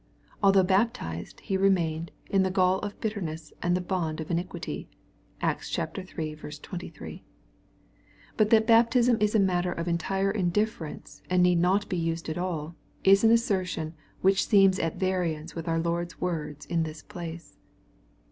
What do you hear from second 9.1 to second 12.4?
is a matter of entire indifference, and need not be used at